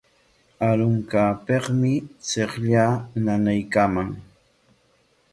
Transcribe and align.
Arunqaapikmi 0.67 1.93
chiqllaa 2.27 2.91
nanaykaaman. 3.23 4.09